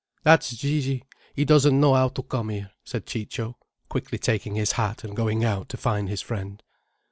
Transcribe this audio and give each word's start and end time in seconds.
"That's 0.23 0.49
Gigi! 0.53 1.03
He 1.35 1.45
doesn't 1.45 1.79
know 1.79 1.93
how 1.93 2.09
to 2.09 2.23
come 2.23 2.49
here," 2.49 2.71
said 2.83 3.05
Ciccio, 3.05 3.55
quickly 3.87 4.17
taking 4.17 4.55
his 4.55 4.71
hat 4.71 5.03
and 5.03 5.15
going 5.15 5.45
out 5.45 5.69
to 5.69 5.77
find 5.77 6.09
his 6.09 6.21
friend. 6.23 6.63